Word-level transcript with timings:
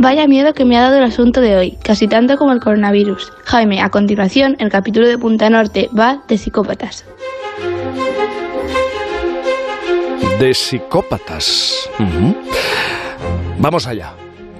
Vaya 0.00 0.28
miedo 0.28 0.54
que 0.54 0.64
me 0.64 0.78
ha 0.78 0.82
dado 0.82 0.98
el 0.98 1.02
asunto 1.02 1.40
de 1.40 1.56
hoy, 1.56 1.78
casi 1.82 2.06
tanto 2.06 2.36
como 2.36 2.52
el 2.52 2.60
coronavirus. 2.60 3.32
Jaime, 3.44 3.82
a 3.82 3.90
continuación, 3.90 4.54
el 4.60 4.70
capítulo 4.70 5.08
de 5.08 5.18
Punta 5.18 5.50
Norte 5.50 5.90
va 5.98 6.22
de 6.28 6.38
psicópatas. 6.38 7.04
De 10.38 10.54
psicópatas. 10.54 11.90
Vamos 13.58 13.88
allá. 13.88 14.12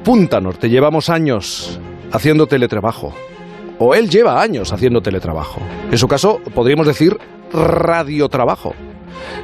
Punta 0.03 0.41
Norte, 0.41 0.69
llevamos 0.69 1.09
años 1.09 1.79
haciendo 2.11 2.49
teletrabajo. 2.49 3.15
O 3.79 3.95
él 3.95 4.11
lleva 4.11 4.43
años 4.43 4.73
haciendo 4.73 5.03
teletrabajo. 5.03 5.61
En 5.89 5.99
su 5.99 6.09
caso, 6.09 6.41
podríamos 6.53 6.89
decir 6.89 7.17
radiotrabajo. 7.53 8.75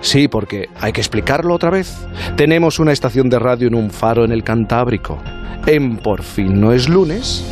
Sí, 0.01 0.27
porque 0.27 0.69
hay 0.81 0.91
que 0.93 1.01
explicarlo 1.01 1.55
otra 1.55 1.71
vez. 1.71 2.05
Tenemos 2.37 2.81
una 2.81 2.91
estación 2.91 3.31
de 3.31 3.39
radio 3.39 3.69
en 3.69 3.77
un 3.77 3.91
faro 3.91 4.25
en 4.25 4.33
el 4.33 4.43
Cantábrico. 4.43 5.21
En 5.67 5.97
Por 5.97 6.23
fin 6.23 6.61
no 6.61 6.73
es 6.73 6.91
lunes, 6.91 7.43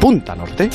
Punta 0.00 0.34
Norte. 0.34 0.70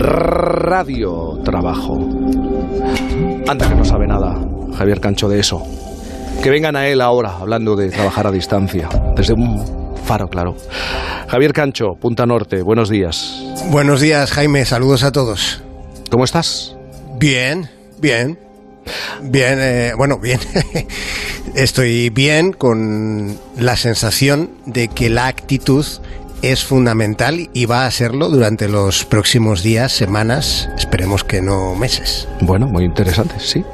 Radio 0.00 1.38
Trabajo. 1.44 1.96
Anda 3.46 3.68
que 3.68 3.74
no 3.76 3.84
sabe 3.84 4.08
nada, 4.08 4.34
Javier 4.76 5.00
Cancho, 5.00 5.28
de 5.28 5.38
eso. 5.38 5.62
Que 6.42 6.50
vengan 6.50 6.74
a 6.74 6.88
él 6.88 7.00
ahora, 7.00 7.36
hablando 7.38 7.76
de 7.76 7.90
trabajar 7.90 8.26
a 8.26 8.32
distancia, 8.32 8.88
desde 9.14 9.34
un 9.34 9.64
faro, 10.04 10.26
claro. 10.26 10.56
Javier 11.28 11.52
Cancho, 11.52 11.94
Punta 12.00 12.26
Norte, 12.26 12.62
buenos 12.62 12.90
días. 12.90 13.44
Buenos 13.70 14.00
días, 14.00 14.32
Jaime. 14.32 14.64
Saludos 14.64 15.04
a 15.04 15.12
todos. 15.12 15.62
¿Cómo 16.10 16.24
estás? 16.24 16.76
Bien, 17.18 17.70
bien. 18.00 18.38
Bien, 19.22 19.58
eh, 19.60 19.92
bueno, 19.96 20.18
bien. 20.18 20.40
Estoy 21.54 22.10
bien 22.10 22.52
con 22.52 23.38
la 23.58 23.76
sensación 23.76 24.50
de 24.66 24.88
que 24.88 25.08
la 25.08 25.26
actitud 25.26 25.86
es 26.42 26.64
fundamental 26.64 27.48
y 27.54 27.64
va 27.64 27.86
a 27.86 27.90
serlo 27.90 28.28
durante 28.28 28.68
los 28.68 29.04
próximos 29.06 29.62
días, 29.62 29.92
semanas, 29.92 30.68
esperemos 30.76 31.24
que 31.24 31.40
no 31.40 31.74
meses. 31.74 32.28
Bueno, 32.42 32.66
muy 32.66 32.84
interesante, 32.84 33.36
sí. 33.38 33.64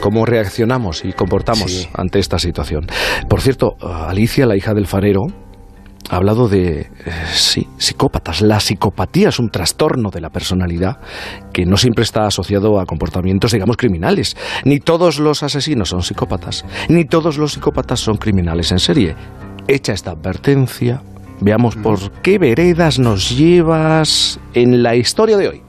¿Cómo 0.00 0.26
reaccionamos 0.26 1.04
y 1.04 1.12
comportamos 1.12 1.70
Sí. 1.72 1.88
ante 1.94 2.18
esta 2.18 2.38
situación? 2.38 2.86
Por 3.28 3.40
cierto, 3.40 3.76
Alicia, 3.80 4.44
la 4.44 4.56
hija 4.56 4.74
del 4.74 4.86
farero, 4.86 5.22
ha 6.10 6.16
hablado 6.16 6.48
de, 6.48 6.80
eh, 6.80 6.88
sí, 7.32 7.68
psicópatas. 7.78 8.42
La 8.42 8.58
psicopatía 8.58 9.28
es 9.28 9.38
un 9.38 9.48
trastorno 9.48 10.10
de 10.10 10.20
la 10.20 10.30
personalidad 10.30 10.98
que 11.52 11.64
no 11.64 11.76
siempre 11.76 12.02
está 12.02 12.26
asociado 12.26 12.80
a 12.80 12.86
comportamientos, 12.86 13.52
digamos, 13.52 13.76
criminales. 13.76 14.36
Ni 14.64 14.80
todos 14.80 15.20
los 15.20 15.44
asesinos 15.44 15.90
son 15.90 16.02
psicópatas, 16.02 16.64
ni 16.88 17.04
todos 17.04 17.38
los 17.38 17.52
psicópatas 17.52 18.00
son 18.00 18.16
criminales 18.16 18.72
en 18.72 18.80
serie. 18.80 19.14
Hecha 19.68 19.92
esta 19.92 20.10
advertencia, 20.10 21.00
veamos 21.40 21.76
por 21.76 22.10
qué 22.22 22.38
veredas 22.38 22.98
nos 22.98 23.30
llevas 23.30 24.40
en 24.52 24.82
la 24.82 24.96
historia 24.96 25.36
de 25.36 25.48
hoy. 25.48 25.62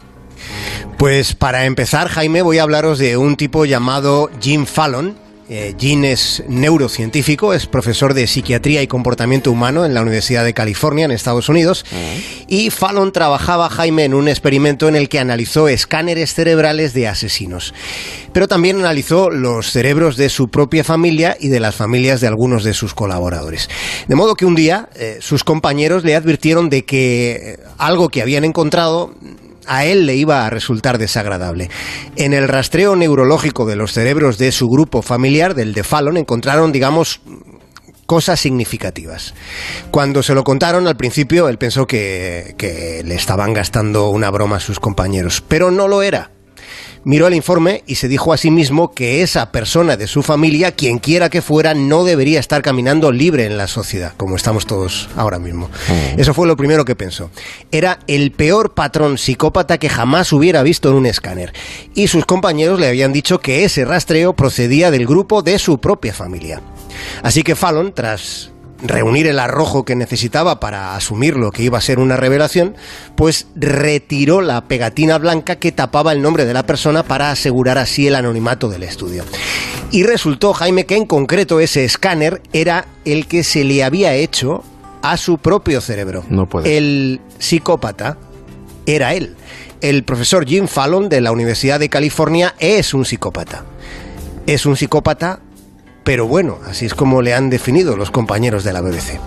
Pues 0.97 1.36
para 1.36 1.66
empezar, 1.66 2.08
Jaime, 2.08 2.42
voy 2.42 2.58
a 2.58 2.64
hablaros 2.64 2.97
de 2.97 3.16
un 3.16 3.36
tipo 3.36 3.66
llamado 3.66 4.31
Jim 4.42 4.66
Fallon. 4.66 5.20
Eh, 5.53 5.75
Jim 5.77 6.05
es 6.05 6.45
neurocientífico, 6.47 7.53
es 7.53 7.66
profesor 7.66 8.13
de 8.13 8.25
psiquiatría 8.25 8.81
y 8.83 8.88
comportamiento 8.88 9.52
humano 9.52 9.85
en 9.85 9.94
la 9.94 10.02
Universidad 10.02 10.45
de 10.45 10.53
California, 10.53 11.03
en 11.03 11.11
Estados 11.11 11.49
Unidos. 11.49 11.85
Y 12.47 12.69
Fallon 12.69 13.11
trabajaba, 13.11 13.69
Jaime, 13.69 14.05
en 14.05 14.13
un 14.13 14.29
experimento 14.29 14.88
en 14.88 14.95
el 14.95 15.09
que 15.09 15.19
analizó 15.19 15.67
escáneres 15.67 16.33
cerebrales 16.33 16.94
de 16.94 17.09
asesinos. 17.09 17.73
Pero 18.31 18.47
también 18.47 18.79
analizó 18.79 19.29
los 19.29 19.72
cerebros 19.72 20.16
de 20.16 20.29
su 20.29 20.47
propia 20.47 20.85
familia 20.85 21.35
y 21.38 21.49
de 21.49 21.59
las 21.59 21.75
familias 21.75 22.22
de 22.22 22.27
algunos 22.27 22.63
de 22.63 22.73
sus 22.73 22.94
colaboradores. 22.94 23.69
De 24.07 24.16
modo 24.16 24.35
que 24.35 24.45
un 24.45 24.56
día 24.56 24.88
eh, 24.95 25.17
sus 25.19 25.44
compañeros 25.44 26.06
le 26.06 26.16
advirtieron 26.16 26.69
de 26.69 26.85
que 26.85 27.31
eh, 27.31 27.59
algo 27.78 28.07
que 28.07 28.22
habían 28.22 28.45
encontrado 28.45 29.16
a 29.67 29.85
él 29.85 30.05
le 30.05 30.16
iba 30.16 30.45
a 30.45 30.49
resultar 30.49 30.97
desagradable. 30.97 31.69
En 32.16 32.33
el 32.33 32.47
rastreo 32.47 32.95
neurológico 32.95 33.66
de 33.66 33.75
los 33.75 33.94
cerebros 33.94 34.38
de 34.38 34.51
su 34.51 34.67
grupo 34.69 35.01
familiar, 35.01 35.55
del 35.55 35.73
de 35.73 35.83
Fallon, 35.83 36.17
encontraron, 36.17 36.72
digamos, 36.72 37.22
cosas 38.05 38.39
significativas. 38.39 39.33
Cuando 39.89 40.22
se 40.23 40.33
lo 40.33 40.44
contaron 40.44 40.88
al 40.88 40.97
principio, 40.97 41.47
él 41.47 41.57
pensó 41.57 41.88
que, 41.88 42.55
que 42.57 43.03
le 43.05 43.16
estaban 43.16 43.53
gastando 43.53 44.09
una 44.09 44.29
broma 44.29 44.57
a 44.57 44.59
sus 44.59 44.79
compañeros, 44.79 45.41
pero 45.47 45.72
no 45.72 45.88
lo 45.88 46.01
era. 46.01 46.31
Miró 47.03 47.25
el 47.25 47.34
informe 47.34 47.84
y 47.88 47.95
se 47.95 48.07
dijo 48.07 48.31
a 48.31 48.38
sí 48.38 48.51
mismo 48.51 48.94
que 48.94 49.23
esa 49.23 49.51
persona 49.51 49.97
de 49.97 50.06
su 50.06 50.22
familia, 50.22 50.73
quien 50.73 51.00
quiera 51.00 51.31
que 51.31 51.41
fuera, 51.41 51.73
no 51.73 52.03
debería 52.03 52.39
estar 52.39 52.62
caminando 52.62 53.12
libre 53.12 53.45
en 53.45 53.57
la 53.57 53.66
sociedad, 53.67 54.13
como 54.17 54.35
estamos 54.35 54.67
todos 54.67 55.09
ahora 55.16 55.40
mismo. 55.40 55.69
Eso 56.17 56.35
fue 56.35 56.45
lo 56.45 56.56
primero 56.56 56.85
que 56.85 56.95
pensó. 56.95 57.31
Era 57.72 58.00
el 58.06 58.31
peor 58.31 58.75
patrón 58.75 59.17
psicópata 59.17 59.79
que 59.79 59.90
jamás 59.90 60.31
hubiera 60.31 60.61
visto 60.61 60.90
en 60.90 60.95
un 60.95 61.06
escáner. 61.07 61.53
Y 61.95 62.07
sus 62.07 62.25
compañeros 62.25 62.79
le 62.79 62.88
habían 62.88 63.13
dicho 63.13 63.40
que 63.40 63.63
ese 63.63 63.84
rastreo 63.84 64.34
procedía 64.34 64.91
del 64.91 65.07
grupo 65.07 65.41
de 65.41 65.57
su 65.57 65.79
propia 65.79 66.13
familia. 66.13 66.61
Así 67.23 67.41
que 67.41 67.56
Fallon, 67.56 67.94
tras 67.94 68.50
reunir 68.81 69.28
el 69.28 69.40
arrojo 69.40 69.86
que 69.86 69.96
necesitaba 69.96 70.59
para 70.59 70.96
asumir 70.96 71.38
lo 71.38 71.52
que 71.52 71.64
iba 71.64 71.78
a 71.78 71.81
ser 71.81 72.00
una 72.00 72.18
revelación, 72.18 72.75
pues 73.16 73.47
retiró 73.56 74.42
la 74.42 74.62
pegatina 74.66 75.18
blanca 75.18 75.58
que 75.58 75.72
tapaba 75.72 76.12
el 76.12 76.22
nombre 76.22 76.46
de 76.46 76.53
la 76.53 76.66
persona 76.66 77.03
para 77.03 77.31
asegurar 77.31 77.78
así 77.78 78.08
el 78.08 78.16
anonimato 78.16 78.70
del 78.70 78.84
estudio. 78.84 79.24
Y 79.91 80.03
resultó, 80.03 80.53
Jaime, 80.53 80.86
que 80.86 80.96
en 80.96 81.06
concreto 81.06 81.59
ese 81.59 81.84
escáner 81.84 82.41
era 82.53 82.86
el 83.06 83.28
que 83.28 83.44
se 83.44 83.64
le 83.64 83.84
había 83.84 84.14
hecho 84.14 84.64
a 85.02 85.18
su 85.18 85.38
propio 85.38 85.81
cerebro. 85.81 86.24
No 86.30 86.47
puede. 86.47 86.78
El 86.78 87.20
psicópata 87.40 88.18
era 88.86 89.14
él. 89.14 89.36
El 89.81 90.03
profesor 90.03 90.46
Jim 90.46 90.68
Fallon 90.68 91.09
de 91.09 91.22
la 91.22 91.31
Universidad 91.31 91.80
de 91.80 91.90
California 91.90 92.56
es 92.59 92.94
un 92.94 93.03
psicópata. 93.03 93.66
Es 94.46 94.66
un 94.66 94.78
psicópata 94.78 95.40
pero 96.03 96.28
bueno, 96.28 96.57
así 96.66 96.85
es 96.85 96.94
como 96.94 97.22
le 97.22 97.34
han 97.34 97.50
definido 97.50 97.95
los 97.95 98.12
compañeros 98.12 98.63
de 98.63 98.73
la 98.73 98.81
BBC. 98.81 99.19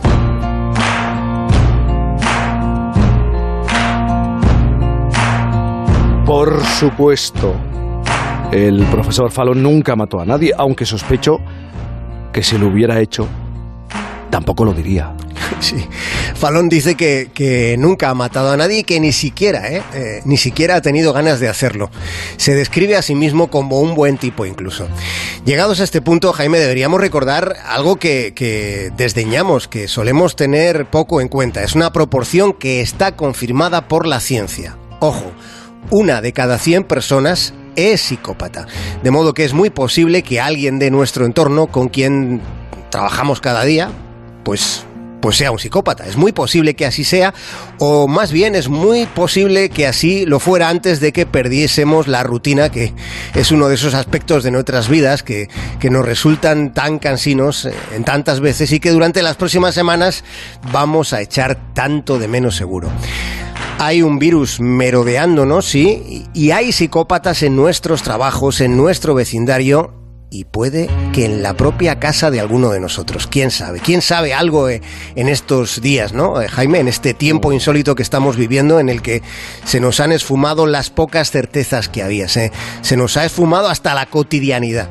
Por 6.27 6.65
supuesto, 6.65 7.55
el 8.51 8.83
profesor 8.87 9.31
Fallon 9.31 9.63
nunca 9.63 9.95
mató 9.95 10.21
a 10.21 10.25
nadie, 10.25 10.53
aunque 10.57 10.87
sospecho 10.87 11.39
que 12.33 12.43
si 12.43 12.59
lo 12.59 12.69
hubiera 12.69 12.99
hecho, 13.01 13.29
tampoco 14.31 14.65
lo 14.65 14.73
diría. 14.73 15.13
Sí. 15.61 15.77
Fallon 16.35 16.69
dice 16.69 16.95
que, 16.95 17.31
que 17.33 17.77
nunca 17.79 18.11
ha 18.11 18.15
matado 18.15 18.51
a 18.51 18.57
nadie 18.57 18.81
y 18.81 18.85
que 18.85 19.01
ni 19.01 19.13
siquiera, 19.13 19.69
¿eh? 19.71 19.83
Eh, 19.95 20.23
ni 20.25 20.37
siquiera 20.37 20.77
ha 20.77 20.81
tenido 20.81 21.13
ganas 21.13 21.41
de 21.41 21.49
hacerlo. 21.49 21.91
Se 22.37 22.55
describe 22.55 22.97
a 22.97 23.03
sí 23.03 23.15
mismo 23.15 23.49
como 23.49 23.81
un 23.81 23.95
buen 23.95 24.19
tipo 24.19 24.45
incluso. 24.45 24.89
Llegados 25.45 25.81
a 25.81 25.85
este 25.85 26.03
punto, 26.03 26.33
Jaime, 26.33 26.59
deberíamos 26.59 27.01
recordar 27.01 27.57
algo 27.67 27.97
que, 27.97 28.33
que 28.35 28.91
desdeñamos, 28.97 29.69
que 29.69 29.89
solemos 29.89 30.37
tener 30.37 30.87
poco 30.87 31.21
en 31.21 31.29
cuenta. 31.29 31.63
Es 31.63 31.75
una 31.75 31.93
proporción 31.93 32.53
que 32.53 32.81
está 32.81 33.17
confirmada 33.17 33.89
por 33.89 34.07
la 34.07 34.21
ciencia. 34.21 34.77
Ojo, 35.01 35.33
una 35.91 36.21
de 36.21 36.33
cada 36.33 36.59
100 36.59 36.85
personas 36.85 37.55
es 37.77 38.01
psicópata. 38.01 38.67
De 39.03 39.11
modo 39.11 39.35
que 39.35 39.45
es 39.45 39.53
muy 39.53 39.71
posible 39.71 40.23
que 40.23 40.41
alguien 40.41 40.79
de 40.79 40.91
nuestro 40.91 41.27
entorno 41.27 41.67
con 41.67 41.89
quien 41.89 42.41
trabajamos 42.91 43.41
cada 43.41 43.65
día, 43.65 43.91
pues 44.45 44.87
pues 45.25 45.39
sea 45.39 45.51
un 45.51 45.59
psicópata. 45.59 46.07
Es 46.07 46.19
muy 46.19 46.33
posible 46.33 46.75
que 46.75 46.85
así 46.85 47.03
sea, 47.03 47.33
o 47.79 48.07
más 48.07 48.31
bien 48.31 48.55
es 48.55 48.69
muy 48.69 49.07
posible 49.07 49.71
que 49.71 49.87
así 49.87 50.27
lo 50.27 50.39
fuera 50.39 50.69
antes 50.69 51.01
de 51.01 51.15
que 51.15 51.25
perdiésemos 51.25 52.09
la 52.09 52.23
rutina, 52.23 52.69
que 52.69 52.93
es 53.35 53.51
uno 53.51 53.69
de 53.69 53.77
esos 53.77 53.95
aspectos 53.95 54.45
de 54.45 54.51
nuestras 54.51 54.91
vidas 54.91 55.23
que, 55.23 55.49
que 55.81 55.89
nos 55.89 56.05
resultan 56.05 56.75
tan 56.75 56.99
cansinos 56.99 57.65
eh, 57.65 57.73
en 57.95 58.05
tantas 58.05 58.41
veces 58.41 58.71
y 58.73 58.81
que 58.81 58.91
durante 58.91 59.23
las 59.23 59.37
próximas 59.37 59.75
semanas 59.75 60.25
vamos 60.71 61.15
a 61.15 61.23
echar 61.23 61.73
tanto 61.73 62.19
de 62.19 62.29
menos 62.29 62.55
seguro. 62.55 62.91
Hay 63.79 64.03
un 64.03 64.19
virus 64.19 64.61
merodeándonos, 64.61 65.65
sí, 65.65 66.27
y 66.35 66.51
hay 66.51 66.71
psicópatas 66.71 67.43
en 67.43 67.57
nuestros 67.57 68.03
trabajos, 68.03 68.61
en 68.61 68.77
nuestro 68.77 69.15
vecindario 69.15 70.04
y 70.35 70.43
puede 70.43 70.91
que 71.13 71.27
en 71.27 71.45
la 71.45 71.55
propia 71.55 72.01
casa 72.01 72.29
de 72.29 72.41
alguno 72.41 72.71
de 72.71 72.81
nosotros. 72.81 73.29
¿Quién 73.29 73.53
sabe? 73.53 73.79
¿Quién 73.79 74.03
sabe 74.03 74.35
algo 74.35 74.69
eh, 74.69 74.83
en 75.15 75.29
estos 75.29 75.81
días, 75.81 76.13
no? 76.13 76.43
Eh, 76.43 76.49
Jaime, 76.49 76.81
en 76.81 76.89
este 76.89 77.15
tiempo 77.15 77.53
insólito 77.53 77.95
que 77.95 78.03
estamos 78.03 78.37
viviendo 78.37 78.81
en 78.81 78.89
el 78.89 79.01
que 79.01 79.23
se 79.65 79.79
nos 79.79 80.01
han 80.01 80.11
esfumado 80.11 80.67
las 80.67 80.91
pocas 80.91 81.31
certezas 81.31 81.89
que 81.89 82.03
había. 82.03 82.27
Se, 82.29 82.51
nos 82.97 83.17
ha 83.17 83.25
esfumado 83.25 83.69
hasta 83.69 83.95
la 83.95 84.07
cotidianidad. 84.07 84.91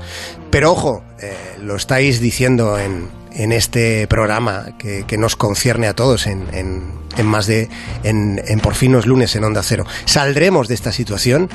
Pero 0.49 0.71
ojo, 0.71 1.03
eh, 1.19 1.35
lo 1.61 1.75
estáis 1.75 2.21
diciendo 2.21 2.79
en, 2.79 3.09
en 3.33 3.51
este 3.51 4.07
programa 4.07 4.77
que, 4.77 5.03
que, 5.05 5.17
nos 5.17 5.35
concierne 5.35 5.87
a 5.87 5.93
todos 5.93 6.25
en, 6.25 6.47
en, 6.53 6.83
en 7.17 7.25
más 7.25 7.47
de 7.47 7.67
en, 8.03 8.41
en 8.47 8.59
por 8.61 8.75
fin 8.75 8.93
los 8.93 9.07
lunes 9.07 9.35
en 9.35 9.43
Onda 9.43 9.61
Cero. 9.61 9.85
Saldremos 10.05 10.69
de 10.69 10.75
esta 10.75 10.93
situación 10.93 11.49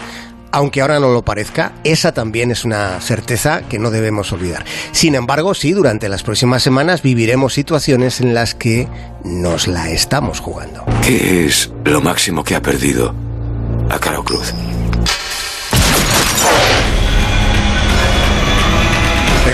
aunque 0.53 0.81
ahora 0.81 1.01
no 1.01 1.09
lo 1.09 1.23
parezca, 1.23 1.73
esa 1.85 2.13
también 2.13 2.51
es 2.51 2.65
una 2.65 3.01
certeza 3.01 3.63
que 3.63 3.79
no 3.79 3.91
debemos 3.91 4.33
olvidar. 4.33 4.65
Sin 4.93 5.15
embargo, 5.15 5.55
sí, 5.55 5.73
durante 5.73 6.09
las 6.09 6.23
próximas 6.23 6.63
semanas 6.63 7.03
viviremos 7.03 7.55
situaciones 7.55 8.21
en 8.21 8.35
las 8.35 8.55
que 8.55 8.89
nos 9.25 9.69
la 9.69 9.91
estamos 9.91 10.41
jugando. 10.41 10.85
¿Qué 11.03 11.47
es 11.47 11.71
lo 11.85 12.01
máximo 12.01 12.45
que 12.45 12.55
ha 12.55 12.63
perdido 12.63 13.15
a 13.91 13.99
Caro 13.99 14.25
Cruz? 14.25 14.53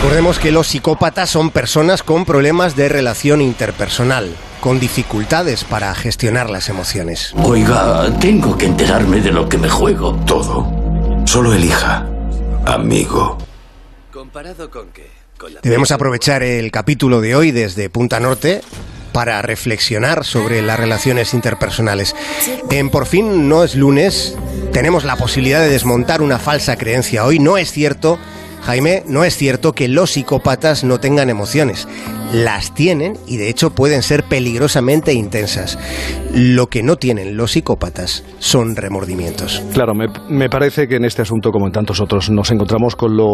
Recordemos 0.04 0.38
que 0.38 0.52
los 0.52 0.66
psicópatas 0.66 1.30
son 1.30 1.50
personas 1.50 2.02
con 2.02 2.26
problemas 2.26 2.76
de 2.76 2.90
relación 2.90 3.40
interpersonal, 3.40 4.34
con 4.60 4.78
dificultades 4.78 5.64
para 5.64 5.94
gestionar 5.94 6.50
las 6.50 6.68
emociones. 6.68 7.32
Oiga, 7.42 8.12
tengo 8.20 8.58
que 8.58 8.66
enterarme 8.66 9.20
de 9.20 9.32
lo 9.32 9.48
que 9.48 9.56
me 9.56 9.70
juego. 9.70 10.14
Todo. 10.26 10.83
Solo 11.34 11.52
elija. 11.52 12.06
Amigo. 12.64 13.36
¿Comparado 14.12 14.70
con 14.70 14.92
qué? 14.92 15.10
Debemos 15.64 15.90
aprovechar 15.90 16.44
el 16.44 16.70
capítulo 16.70 17.20
de 17.20 17.34
hoy 17.34 17.50
desde 17.50 17.90
Punta 17.90 18.20
Norte 18.20 18.60
para 19.12 19.42
reflexionar 19.42 20.24
sobre 20.24 20.62
las 20.62 20.78
relaciones 20.78 21.34
interpersonales. 21.34 22.14
En 22.70 22.88
Por 22.88 23.06
fin 23.06 23.48
no 23.48 23.64
es 23.64 23.74
lunes, 23.74 24.36
tenemos 24.72 25.02
la 25.02 25.16
posibilidad 25.16 25.58
de 25.58 25.70
desmontar 25.70 26.22
una 26.22 26.38
falsa 26.38 26.76
creencia 26.76 27.24
hoy. 27.24 27.40
No 27.40 27.56
es 27.56 27.72
cierto 27.72 28.20
Jaime, 28.64 29.02
no 29.06 29.24
es 29.24 29.36
cierto 29.36 29.72
que 29.72 29.88
los 29.88 30.12
psicópatas 30.12 30.84
no 30.84 30.98
tengan 30.98 31.28
emociones. 31.28 31.86
Las 32.32 32.74
tienen 32.74 33.12
y 33.26 33.36
de 33.36 33.50
hecho 33.50 33.70
pueden 33.70 34.02
ser 34.02 34.24
peligrosamente 34.24 35.12
intensas. 35.12 35.78
Lo 36.32 36.68
que 36.68 36.82
no 36.82 36.96
tienen 36.96 37.36
los 37.36 37.52
psicópatas 37.52 38.24
son 38.38 38.74
remordimientos. 38.74 39.62
Claro, 39.74 39.92
me, 39.94 40.48
parece 40.48 40.88
que 40.88 40.96
en 40.96 41.04
este 41.04 41.20
asunto, 41.20 41.50
como 41.50 41.66
en 41.66 41.72
tantos 41.72 42.00
otros, 42.00 42.30
nos 42.30 42.50
encontramos 42.50 42.96
con, 42.96 43.14
lo, 43.14 43.28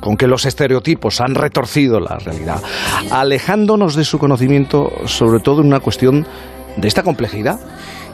con 0.00 0.16
que 0.16 0.26
los 0.26 0.44
estereotipos 0.44 1.20
han 1.20 1.36
retorcido 1.36 2.00
la 2.00 2.18
realidad, 2.18 2.60
alejándonos 3.10 3.94
de 3.94 4.04
su 4.04 4.18
conocimiento, 4.18 4.90
sobre 5.06 5.38
todo 5.38 5.60
en 5.60 5.68
una 5.68 5.78
cuestión 5.78 6.26
de 6.76 6.88
esta 6.88 7.04
complejidad. 7.04 7.60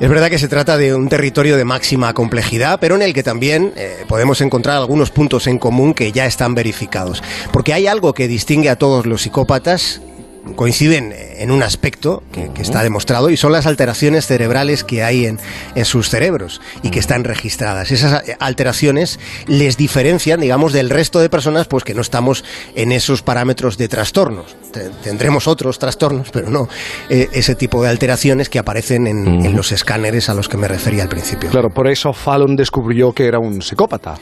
Es 0.01 0.09
verdad 0.09 0.31
que 0.31 0.39
se 0.39 0.49
trata 0.49 0.79
de 0.79 0.95
un 0.95 1.11
territorio 1.11 1.59
de 1.59 1.67
máxima 1.67 2.15
complejidad, 2.15 2.79
pero 2.81 2.97
en 2.97 3.03
el 3.03 3.13
que 3.13 3.23
también 3.23 3.75
eh, 3.77 4.07
podemos 4.09 4.41
encontrar 4.41 4.79
algunos 4.79 5.11
puntos 5.11 5.47
en 5.47 5.59
común 5.59 5.93
que 5.93 6.11
ya 6.11 6.25
están 6.25 6.55
verificados. 6.55 7.23
Porque 7.53 7.75
hay 7.75 7.87
algo 7.87 8.15
que 8.15 8.27
distingue 8.27 8.71
a 8.71 8.77
todos 8.77 9.05
los 9.05 9.21
psicópatas 9.21 10.01
coinciden 10.57 11.15
en 11.17 11.51
un 11.51 11.63
aspecto 11.63 12.23
que, 12.33 12.51
está 12.61 12.83
demostrado 12.83 13.31
y 13.31 13.37
son 13.37 13.53
las 13.53 13.67
alteraciones 13.67 14.27
cerebrales 14.27 14.85
que 14.85 15.03
hay 15.03 15.27
en, 15.27 15.39
sus 15.85 16.11
cerebros 16.11 16.61
y 16.83 16.91
que 16.91 16.99
están 16.99 17.25
registradas. 17.25 17.91
Esas 17.91 18.23
alteraciones 18.39 19.19
les 19.47 19.77
diferencian, 19.77 20.41
digamos, 20.41 20.73
del 20.73 20.91
resto 20.91 21.21
de 21.21 21.31
personas 21.31 21.67
pues 21.67 21.85
que 21.85 21.95
no 21.95 22.03
estamos 22.03 22.45
en 22.75 22.93
esos 22.93 23.23
parámetros 23.23 23.79
de 23.79 23.89
trastornos. 23.89 24.57
Tendremos 25.03 25.49
otros 25.49 25.79
trastornos, 25.79 26.31
pero 26.31 26.51
no 26.51 26.69
eh, 27.09 27.29
ese 27.33 27.55
tipo 27.55 27.83
de 27.83 27.89
alteraciones 27.89 28.49
que 28.49 28.59
aparecen 28.59 29.07
en, 29.07 29.45
en 29.45 29.57
los 29.57 29.73
escáneres 29.73 30.29
a 30.29 30.35
los 30.35 30.49
que 30.49 30.57
me 30.57 30.69
refería 30.69 31.03
al 31.03 31.09
principio. 31.09 31.51
Claro, 31.51 31.71
por 31.71 31.89
eso 31.89 32.13
Fallon 32.13 32.57
descubrió 32.57 33.13
que 33.13 33.27
era 33.27 33.39
un 33.39 33.63
psicópata. 33.63 34.19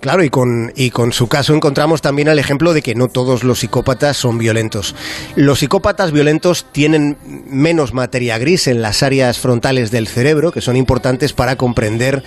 Claro, 0.00 0.22
y 0.22 0.30
con, 0.30 0.72
y 0.76 0.90
con 0.90 1.12
su 1.12 1.26
caso 1.26 1.54
encontramos 1.54 2.02
también 2.02 2.28
el 2.28 2.38
ejemplo 2.38 2.72
de 2.72 2.82
que 2.82 2.94
no 2.94 3.08
todos 3.08 3.42
los 3.42 3.60
psicópatas 3.60 4.16
son 4.16 4.38
violentos. 4.38 4.94
Los 5.34 5.58
psicópatas 5.58 6.12
violentos 6.12 6.66
tienen 6.70 7.16
menos 7.48 7.92
materia 7.92 8.38
gris 8.38 8.68
en 8.68 8.80
las 8.80 9.02
áreas 9.02 9.38
frontales 9.38 9.90
del 9.90 10.06
cerebro, 10.06 10.52
que 10.52 10.60
son 10.60 10.76
importantes 10.76 11.32
para 11.32 11.56
comprender 11.56 12.22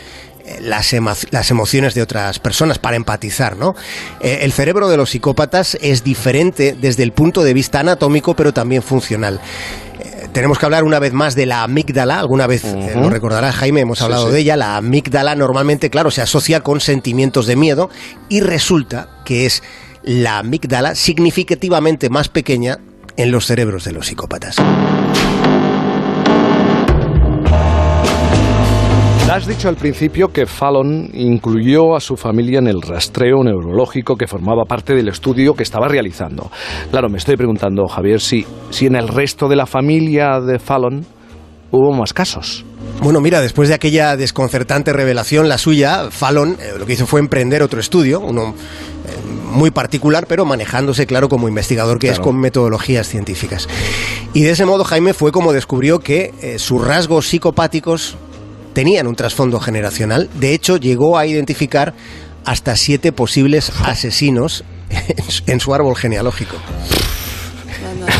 eh, 0.45 0.57
las, 0.59 0.93
las, 1.31 1.51
emociones 1.51 1.93
de 1.93 2.01
otras 2.01 2.39
personas 2.39 2.77
para 2.77 2.97
empatizar, 2.97 3.55
¿no? 3.55 3.75
Eh, 4.19 4.39
el 4.41 4.51
cerebro 4.51 4.89
de 4.89 4.97
los 4.97 5.11
psicópatas 5.11 5.77
es 5.81 6.03
diferente 6.03 6.75
desde 6.79 7.03
el 7.03 7.13
punto 7.13 7.41
de 7.41 7.53
vista 7.53 7.79
anatómico, 7.79 8.35
pero 8.35 8.53
también 8.53 8.83
funcional 8.83 9.39
tenemos 10.31 10.59
que 10.59 10.65
hablar 10.65 10.83
una 10.83 10.99
vez 10.99 11.13
más 11.13 11.35
de 11.35 11.45
la 11.45 11.63
amígdala. 11.63 12.19
Alguna 12.19 12.47
vez 12.47 12.63
eh, 12.65 12.93
lo 12.95 13.09
recordará 13.09 13.51
Jaime, 13.51 13.81
hemos 13.81 14.01
hablado 14.01 14.31
de 14.31 14.39
ella. 14.39 14.55
La 14.55 14.77
amígdala 14.77 15.35
normalmente, 15.35 15.89
claro, 15.89 16.11
se 16.11 16.21
asocia 16.21 16.61
con 16.61 16.79
sentimientos 16.79 17.47
de 17.47 17.55
miedo 17.55 17.89
y 18.29 18.41
resulta 18.41 19.09
que 19.25 19.45
es 19.45 19.63
la 20.03 20.39
amígdala 20.39 20.95
significativamente 20.95 22.09
más 22.09 22.29
pequeña 22.29 22.79
en 23.17 23.31
los 23.31 23.45
cerebros 23.45 23.83
de 23.83 23.91
los 23.91 24.07
psicópatas. 24.07 24.55
Has 29.31 29.47
dicho 29.47 29.69
al 29.69 29.77
principio 29.77 30.27
que 30.27 30.45
Fallon 30.45 31.09
incluyó 31.13 31.95
a 31.95 32.01
su 32.01 32.17
familia 32.17 32.59
en 32.59 32.67
el 32.67 32.81
rastreo 32.81 33.41
neurológico 33.45 34.17
que 34.17 34.27
formaba 34.27 34.65
parte 34.65 34.93
del 34.93 35.07
estudio 35.07 35.53
que 35.53 35.63
estaba 35.63 35.87
realizando. 35.87 36.51
Claro, 36.89 37.07
me 37.07 37.17
estoy 37.17 37.37
preguntando, 37.37 37.87
Javier, 37.87 38.19
si, 38.19 38.45
si 38.71 38.87
en 38.87 38.97
el 38.97 39.07
resto 39.07 39.47
de 39.47 39.55
la 39.55 39.65
familia 39.65 40.41
de 40.45 40.59
Fallon 40.59 41.05
hubo 41.71 41.93
más 41.93 42.11
casos. 42.11 42.65
Bueno, 43.01 43.21
mira, 43.21 43.39
después 43.39 43.69
de 43.69 43.75
aquella 43.75 44.17
desconcertante 44.17 44.91
revelación, 44.91 45.47
la 45.47 45.57
suya, 45.57 46.11
Fallon 46.11 46.57
eh, 46.59 46.73
lo 46.77 46.85
que 46.85 46.91
hizo 46.91 47.07
fue 47.07 47.21
emprender 47.21 47.63
otro 47.63 47.79
estudio, 47.79 48.19
uno 48.19 48.49
eh, 48.49 49.53
muy 49.53 49.71
particular, 49.71 50.25
pero 50.27 50.43
manejándose, 50.43 51.07
claro, 51.07 51.29
como 51.29 51.47
investigador 51.47 51.99
que 51.99 52.09
es 52.09 52.19
con 52.19 52.37
metodologías 52.37 53.07
científicas. 53.07 53.69
Y 54.33 54.41
de 54.41 54.51
ese 54.51 54.65
modo, 54.65 54.83
Jaime 54.83 55.13
fue 55.13 55.31
como 55.31 55.53
descubrió 55.53 55.99
que 55.99 56.33
eh, 56.41 56.59
sus 56.59 56.85
rasgos 56.85 57.29
psicopáticos 57.29 58.17
tenían 58.73 59.07
un 59.07 59.15
trasfondo 59.15 59.59
generacional. 59.59 60.29
De 60.35 60.53
hecho, 60.53 60.77
llegó 60.77 61.17
a 61.17 61.25
identificar 61.25 61.93
hasta 62.45 62.75
siete 62.75 63.11
posibles 63.11 63.71
asesinos 63.83 64.63
en 65.47 65.59
su 65.59 65.73
árbol 65.73 65.95
genealógico. 65.95 66.57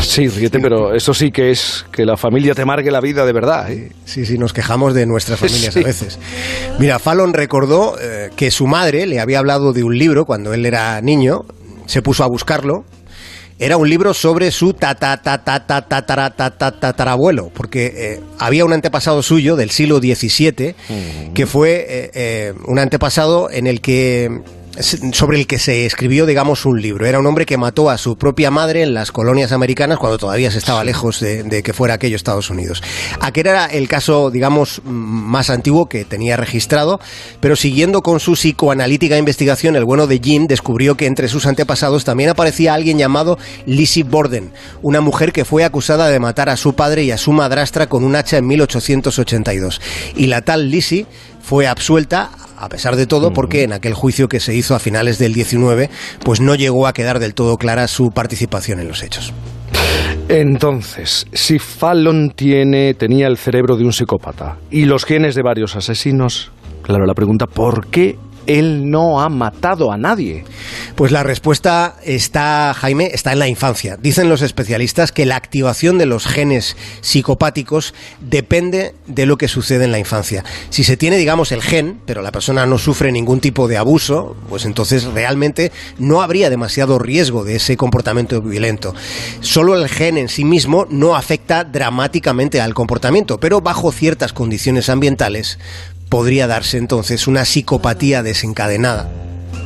Sí, 0.02 0.28
ríete, 0.28 0.60
pero 0.60 0.94
eso 0.94 1.14
sí 1.14 1.30
que 1.30 1.50
es 1.50 1.86
que 1.92 2.04
la 2.04 2.16
familia 2.16 2.54
te 2.54 2.64
marque 2.64 2.90
la 2.90 3.00
vida 3.00 3.24
de 3.24 3.32
verdad. 3.32 3.70
¿eh? 3.70 3.92
Sí, 4.04 4.26
sí, 4.26 4.38
nos 4.38 4.52
quejamos 4.52 4.94
de 4.94 5.06
nuestras 5.06 5.38
familias 5.40 5.76
a 5.76 5.80
veces. 5.80 6.18
Mira, 6.78 6.98
Fallon 6.98 7.32
recordó 7.32 7.96
eh, 8.00 8.30
que 8.36 8.50
su 8.50 8.66
madre 8.66 9.06
le 9.06 9.20
había 9.20 9.38
hablado 9.38 9.72
de 9.72 9.82
un 9.82 9.96
libro 9.96 10.24
cuando 10.24 10.52
él 10.52 10.66
era 10.66 11.00
niño, 11.00 11.42
se 11.86 12.02
puso 12.02 12.24
a 12.24 12.28
buscarlo 12.28 12.84
era 13.58 13.76
un 13.76 13.88
libro 13.88 14.14
sobre 14.14 14.50
su 14.50 14.74
tatarabuelo, 16.72 17.50
porque 17.54 18.20
había 18.38 18.64
un 18.64 18.72
antepasado 18.72 19.22
suyo 19.22 19.56
del 19.56 19.70
siglo 19.70 19.98
XVII 19.98 20.74
que 21.34 21.46
fue 21.46 22.54
un 22.66 22.78
antepasado 22.78 23.50
en 23.50 23.66
el 23.66 23.80
que 23.80 24.28
sobre 24.78 25.38
el 25.38 25.46
que 25.46 25.58
se 25.58 25.84
escribió, 25.84 26.24
digamos, 26.24 26.64
un 26.64 26.80
libro. 26.80 27.06
Era 27.06 27.18
un 27.18 27.26
hombre 27.26 27.44
que 27.44 27.58
mató 27.58 27.90
a 27.90 27.98
su 27.98 28.16
propia 28.16 28.50
madre 28.50 28.82
en 28.82 28.94
las 28.94 29.12
colonias 29.12 29.52
americanas 29.52 29.98
cuando 29.98 30.18
todavía 30.18 30.50
se 30.50 30.58
estaba 30.58 30.82
lejos 30.82 31.20
de, 31.20 31.62
que 31.62 31.72
fuera 31.72 31.94
aquello 31.94 32.16
Estados 32.16 32.48
Unidos. 32.48 32.82
Aquel 33.20 33.48
era 33.48 33.66
el 33.66 33.88
caso, 33.88 34.30
digamos, 34.30 34.80
más 34.84 35.50
antiguo 35.50 35.88
que 35.88 36.04
tenía 36.04 36.36
registrado, 36.36 37.00
pero 37.40 37.56
siguiendo 37.56 38.02
con 38.02 38.20
su 38.20 38.32
psicoanalítica 38.32 39.18
investigación, 39.18 39.76
el 39.76 39.84
bueno 39.84 40.06
de 40.06 40.20
Jim 40.22 40.46
descubrió 40.46 40.96
que 40.96 41.06
entre 41.06 41.28
sus 41.28 41.46
antepasados 41.46 42.04
también 42.04 42.30
aparecía 42.30 42.74
alguien 42.74 42.98
llamado 42.98 43.38
Lizzie 43.66 44.04
Borden, 44.04 44.52
una 44.80 45.00
mujer 45.00 45.32
que 45.32 45.44
fue 45.44 45.64
acusada 45.64 46.08
de 46.08 46.18
matar 46.18 46.48
a 46.48 46.56
su 46.56 46.74
padre 46.74 47.04
y 47.04 47.10
a 47.10 47.18
su 47.18 47.32
madrastra 47.32 47.88
con 47.88 48.04
un 48.04 48.16
hacha 48.16 48.38
en 48.38 48.46
1882. 48.46 49.80
Y 50.16 50.26
la 50.26 50.42
tal 50.42 50.70
Lizzie 50.70 51.06
fue 51.42 51.66
absuelta 51.66 52.30
a 52.62 52.68
pesar 52.68 52.94
de 52.94 53.08
todo, 53.08 53.32
porque 53.32 53.64
en 53.64 53.72
aquel 53.72 53.92
juicio 53.92 54.28
que 54.28 54.38
se 54.38 54.54
hizo 54.54 54.76
a 54.76 54.78
finales 54.78 55.18
del 55.18 55.34
19, 55.34 55.90
pues 56.24 56.40
no 56.40 56.54
llegó 56.54 56.86
a 56.86 56.92
quedar 56.92 57.18
del 57.18 57.34
todo 57.34 57.56
clara 57.56 57.88
su 57.88 58.12
participación 58.12 58.78
en 58.78 58.86
los 58.86 59.02
hechos. 59.02 59.32
Entonces, 60.28 61.26
si 61.32 61.58
Fallon 61.58 62.30
tiene, 62.30 62.94
tenía 62.94 63.26
el 63.26 63.36
cerebro 63.36 63.76
de 63.76 63.84
un 63.84 63.92
psicópata 63.92 64.58
y 64.70 64.84
los 64.84 65.04
genes 65.04 65.34
de 65.34 65.42
varios 65.42 65.74
asesinos, 65.74 66.52
claro, 66.82 67.04
la 67.04 67.14
pregunta, 67.14 67.46
¿por 67.46 67.88
qué 67.88 68.16
él 68.46 68.90
no 68.90 69.20
ha 69.20 69.28
matado 69.28 69.92
a 69.92 69.96
nadie? 69.96 70.44
Pues 70.94 71.12
la 71.12 71.22
respuesta 71.22 71.96
está, 72.04 72.74
Jaime, 72.74 73.10
está 73.12 73.32
en 73.32 73.38
la 73.38 73.48
infancia. 73.48 73.96
Dicen 73.96 74.28
los 74.28 74.42
especialistas 74.42 75.12
que 75.12 75.26
la 75.26 75.36
activación 75.36 75.98
de 75.98 76.06
los 76.06 76.26
genes 76.26 76.76
psicopáticos 77.00 77.94
depende 78.20 78.94
de 79.06 79.26
lo 79.26 79.38
que 79.38 79.48
sucede 79.48 79.84
en 79.84 79.92
la 79.92 79.98
infancia. 79.98 80.44
Si 80.70 80.84
se 80.84 80.96
tiene, 80.96 81.16
digamos, 81.16 81.52
el 81.52 81.62
gen, 81.62 82.00
pero 82.06 82.22
la 82.22 82.32
persona 82.32 82.66
no 82.66 82.78
sufre 82.78 83.12
ningún 83.12 83.40
tipo 83.40 83.68
de 83.68 83.78
abuso, 83.78 84.36
pues 84.48 84.64
entonces 84.64 85.04
realmente 85.04 85.72
no 85.98 86.22
habría 86.22 86.50
demasiado 86.50 86.98
riesgo 86.98 87.44
de 87.44 87.56
ese 87.56 87.76
comportamiento 87.76 88.40
violento. 88.40 88.94
Solo 89.40 89.76
el 89.76 89.88
gen 89.88 90.18
en 90.18 90.28
sí 90.28 90.44
mismo 90.44 90.86
no 90.90 91.16
afecta 91.16 91.64
dramáticamente 91.64 92.60
al 92.60 92.74
comportamiento, 92.74 93.38
pero 93.38 93.60
bajo 93.60 93.92
ciertas 93.92 94.32
condiciones 94.32 94.88
ambientales 94.88 95.58
podría 96.12 96.46
darse 96.46 96.76
entonces 96.76 97.26
una 97.26 97.46
psicopatía 97.46 98.22
desencadenada. 98.22 99.08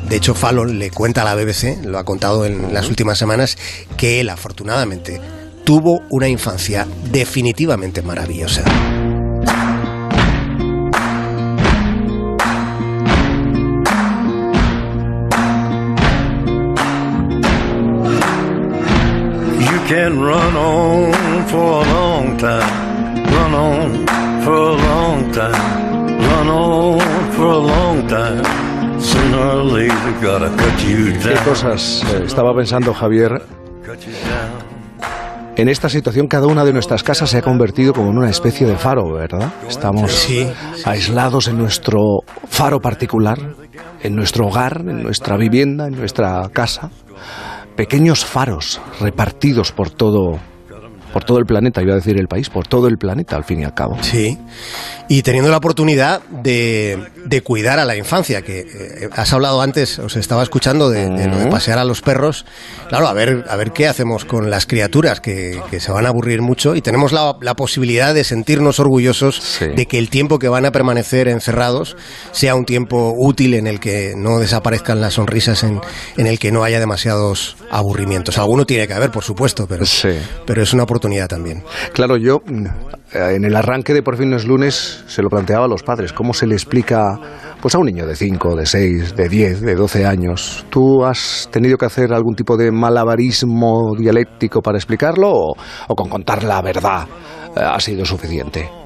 De 0.09 0.15
hecho, 0.15 0.33
Fallon 0.33 0.79
le 0.79 0.93
cuenta 0.93 1.23
a 1.23 1.25
la 1.25 1.35
BBC, 1.35 1.85
lo 1.85 1.99
ha 1.99 2.05
contado 2.05 2.47
en 2.47 2.73
las 2.73 2.89
últimas 2.89 3.19
semanas, 3.19 3.59
que 3.97 4.21
él 4.21 4.31
afortunadamente 4.31 5.21
tuvo 5.65 6.03
una 6.09 6.29
infancia 6.29 6.87
definitivamente 7.11 8.01
maravillosa. 8.01 8.63
You 19.59 19.81
can 19.89 20.21
run 20.21 20.57
on 20.57 21.47
for 21.49 21.85
a 21.85 21.93
long 21.93 22.37
time, 22.37 23.27
run 23.33 23.53
on 23.53 24.07
for 24.45 24.55
a 24.55 24.77
long 24.77 25.33
time. 25.33 25.96
¿Qué 31.23 31.35
cosas 31.45 32.03
eh, 32.15 32.23
estaba 32.27 32.55
pensando 32.55 32.95
Javier? 32.95 33.31
Cut 33.85 34.01
you 34.01 34.13
down. 34.13 34.77
En 35.57 35.69
esta 35.71 35.89
situación 35.89 36.27
cada 36.27 36.47
una 36.47 36.65
de 36.65 36.73
nuestras 36.75 37.03
casas 37.03 37.31
se 37.31 37.39
ha 37.39 37.43
convertido 37.43 37.95
como 37.95 38.11
en 38.11 38.19
una 38.19 38.29
especie 38.29 38.67
de 38.67 38.77
faro, 38.77 39.15
¿verdad? 39.15 39.51
Estamos 39.67 40.13
Sí, 40.13 40.47
aislados 40.85 41.49
en 41.49 41.57
nuestro 41.57 42.01
faro 42.47 42.79
particular, 42.81 43.39
en 44.03 44.15
nuestro 44.15 44.49
hogar, 44.49 44.83
en 44.87 45.03
nuestra 45.03 45.37
vivienda, 45.39 45.87
en 45.87 45.97
nuestra 45.97 46.47
casa. 46.53 46.91
Pequeños 47.75 48.25
faros 48.27 48.81
repartidos 49.01 49.73
por 49.73 49.89
todo, 49.89 50.39
por 51.15 51.25
todo 51.25 51.39
el 51.39 51.47
planeta, 51.47 51.81
iba 51.83 51.93
a 51.93 51.97
decir 51.97 52.19
el 52.19 52.29
país, 52.29 52.51
por 52.51 52.67
todo 52.67 52.87
el 52.89 52.99
planeta 52.99 53.37
al 53.37 53.45
fin 53.45 53.61
y 53.61 53.65
al 53.65 53.73
cabo. 53.73 53.97
Sí, 54.03 54.39
y 55.09 55.23
teniendo 55.23 55.51
la 55.51 55.57
oportunidad 55.59 56.21
de, 56.29 56.99
de 57.25 57.41
cuidar 57.43 57.79
a 57.79 57.85
la 57.85 57.97
infancia, 57.97 58.43
que 58.43 58.61
eh, 58.61 59.09
has 59.13 59.33
hablado 59.33 59.61
antes, 59.63 59.99
os 59.99 60.17
estaba 60.17 60.43
escuchando 60.43 60.91
de, 60.91 61.09
de 61.09 61.29
lo 61.29 61.37
de 61.39 61.47
pasear 61.47 61.79
a 61.79 61.85
los 61.85 62.03
perros. 62.03 62.45
Claro, 62.89 63.07
a 63.09 63.13
ver, 63.13 63.45
a 63.49 63.57
ver 63.57 63.73
qué 63.73 63.87
hacemos 63.89 64.25
con 64.25 64.51
las 64.51 64.67
criaturas 64.67 65.21
que, 65.21 65.61
que 65.71 65.81
se 65.81 65.93
van 65.93 66.07
a 66.07 66.09
aburrir 66.09 66.43
mucho 66.43 66.75
y 66.75 66.83
tenemos 66.83 67.13
la, 67.13 67.37
la 67.41 67.55
posibilidad 67.55 68.15
de 68.15 68.25
sentirnos 68.25 68.81
orgullosos 68.81 69.37
Sí. 69.37 69.67
de 69.67 69.87
que 69.87 69.99
el 69.99 70.09
tiempo 70.11 70.39
que 70.39 70.49
van 70.49 70.67
a 70.67 70.73
permanecer 70.73 71.29
encerrados 71.29 71.97
sea 72.33 72.55
un 72.55 72.65
tiempo 72.65 73.15
útil 73.17 73.55
en 73.55 73.67
el 73.67 73.81
que 73.81 74.15
no 74.17 74.39
desaparezcan 74.39 75.01
las 75.01 75.15
sonrisas, 75.15 75.63
en, 75.63 75.81
en 76.17 76.27
el 76.27 76.39
que 76.39 76.51
no 76.53 76.65
haya 76.65 76.81
demasiados 76.81 77.57
aburrimientos. 77.71 78.39
Alguno 78.39 78.67
tiene 78.67 78.87
que 78.87 78.95
haber, 78.95 79.11
por 79.11 79.23
supuesto, 79.25 79.67
pero, 79.69 79.87
Sí. 79.87 80.11
pero 80.47 80.63
es 80.63 80.73
una 80.73 80.83
oportunidad 80.83 81.29
también. 81.29 81.63
Claro, 81.93 82.17
yo 82.17 82.43
en 83.17 83.45
el 83.45 83.57
arranque 83.57 83.95
de 83.95 84.03
Por 84.03 84.17
fin 84.17 84.31
no 84.31 84.37
es 84.37 84.47
lunes 84.47 85.05
se 85.07 85.23
lo 85.23 85.29
planteaba 85.29 85.65
a 85.65 85.69
los 85.69 85.83
padres. 85.83 86.13
¿Cómo 86.13 86.33
se 86.35 86.47
le 86.47 86.55
explica 86.55 87.19
pues 87.61 87.75
a 87.75 87.79
un 87.79 87.87
niño 87.87 88.07
de 88.07 88.15
5, 88.15 88.55
de 88.55 88.67
6, 88.67 89.17
de 89.17 89.29
10, 89.29 89.61
de 89.63 89.75
12 89.75 90.07
años? 90.07 90.65
¿Tú 90.71 91.05
has 91.05 91.49
tenido 91.51 91.77
que 91.77 91.87
hacer 91.87 92.13
algún 92.13 92.35
tipo 92.35 92.57
de 92.57 92.71
malabarismo 92.71 93.95
dialéctico 93.99 94.61
para 94.61 94.79
explicarlo 94.79 95.31
o, 95.31 95.55
o 95.89 95.95
con 95.95 96.09
contar 96.09 96.45
la 96.45 96.61
verdad 96.63 97.07
eh, 97.57 97.61
ha 97.61 97.81
sido 97.81 98.05
suficiente? 98.05 98.86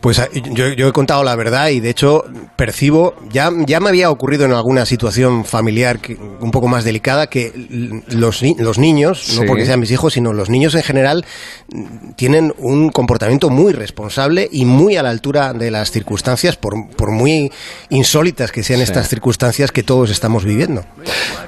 Pues 0.00 0.18
a- 0.18 0.28
yo, 0.32 0.68
yo 0.72 0.88
he 0.88 0.92
contado 0.92 1.22
la 1.24 1.36
verdad 1.36 1.68
y 1.68 1.80
de 1.80 1.90
hecho 1.90 2.24
percibo, 2.56 3.14
ya, 3.30 3.50
ya 3.66 3.78
me 3.80 3.88
había 3.88 4.10
ocurrido 4.10 4.44
en 4.44 4.52
alguna 4.52 4.84
situación 4.86 5.44
familiar 5.44 6.00
que- 6.00 6.16
un 6.16 6.50
poco 6.50 6.66
más 6.68 6.84
delicada 6.84 7.28
que 7.28 8.02
los, 8.08 8.42
ni- 8.42 8.56
los 8.56 8.78
niños, 8.78 9.22
Sí. 9.22 9.40
no 9.40 9.46
porque 9.46 9.64
sean 9.66 9.80
mis 9.80 9.90
hijos, 9.90 10.12
sino 10.14 10.32
los 10.32 10.50
niños 10.50 10.74
en 10.74 10.82
general 10.82 11.24
mm, 11.72 12.12
tienen 12.16 12.52
un 12.58 12.90
comportamiento 12.90 13.48
muy 13.50 13.72
responsable 13.72 14.48
y 14.50 14.64
muy 14.64 14.96
a 14.96 15.02
la 15.02 15.10
altura 15.10 15.52
de 15.52 15.70
las 15.70 15.90
circunstancias, 15.90 16.56
por, 16.56 16.88
por 16.90 17.10
muy 17.10 17.50
insólitas 17.90 18.50
que 18.52 18.62
sean 18.62 18.78
Sí. 18.78 18.84
estas 18.84 19.08
circunstancias 19.08 19.70
que 19.72 19.82
todos 19.82 20.10
estamos 20.10 20.44
viviendo. 20.44 20.84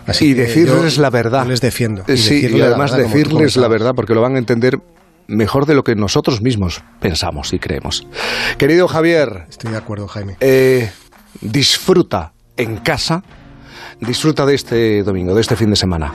Así 0.06 0.30
y 0.30 0.34
que 0.34 0.42
decirles 0.42 0.96
yo- 0.96 1.02
la 1.02 1.10
verdad. 1.10 1.46
les 1.46 1.60
defiendo. 1.60 2.04
Sí, 2.14 2.34
y 2.44 2.48
la 2.48 2.66
además 2.66 2.92
verdad, 2.92 3.06
decirles 3.08 3.56
la 3.56 3.68
verdad 3.68 3.94
porque 3.94 4.14
lo 4.14 4.20
van 4.20 4.36
a 4.36 4.38
entender 4.38 4.78
mejor 5.26 5.66
de 5.66 5.74
lo 5.74 5.82
que 5.82 5.94
nosotros 5.94 6.40
mismos 6.42 6.82
pensamos 7.00 7.52
y 7.52 7.58
creemos. 7.58 8.06
Querido 8.58 8.88
Javier, 8.88 9.46
Estoy 9.48 9.72
de 9.72 9.78
acuerdo, 9.78 10.08
Jaime. 10.08 10.36
eh, 10.40 10.90
disfruta 11.40 12.32
en 12.56 12.76
casa, 12.78 13.22
disfruta 14.00 14.46
de 14.46 14.54
este 14.54 15.02
domingo, 15.02 15.34
de 15.34 15.40
este 15.40 15.56
fin 15.56 15.70
de 15.70 15.76
semana. 15.76 16.12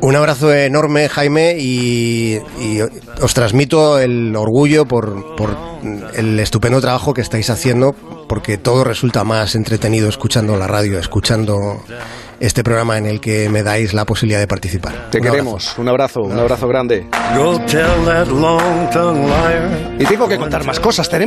Un 0.00 0.16
abrazo 0.16 0.52
enorme, 0.52 1.08
Jaime, 1.08 1.56
y, 1.60 2.38
y 2.60 2.80
os 3.20 3.34
transmito 3.34 4.00
el 4.00 4.34
orgullo 4.34 4.84
por, 4.84 5.36
por 5.36 5.56
el 6.14 6.40
estupendo 6.40 6.80
trabajo 6.80 7.14
que 7.14 7.20
estáis 7.20 7.50
haciendo, 7.50 7.92
porque 8.28 8.58
todo 8.58 8.82
resulta 8.82 9.22
más 9.22 9.54
entretenido 9.54 10.08
escuchando 10.08 10.56
la 10.56 10.66
radio, 10.66 10.98
escuchando 10.98 11.84
este 12.40 12.62
programa 12.64 12.98
en 12.98 13.06
el 13.06 13.20
que 13.20 13.48
me 13.48 13.62
dais 13.62 13.94
la 13.94 14.04
posibilidad 14.04 14.40
de 14.40 14.46
participar. 14.46 15.10
Te 15.10 15.18
Un 15.18 15.26
abrazo. 15.26 15.30
queremos, 15.32 15.78
un 15.78 15.88
abrazo, 15.88 16.22
un 16.22 16.38
abrazo 16.38 16.68
grande. 16.68 17.06
Go 17.36 17.58
tell 17.66 18.04
that 18.06 18.26
long 18.28 18.90
tongue 18.90 19.26
liar. 19.26 19.96
Y 19.98 20.04
tengo 20.04 20.26
que 20.28 20.36
contar 20.38 20.64
más 20.64 20.80
cosas, 20.80 21.08
tenemos 21.08 21.20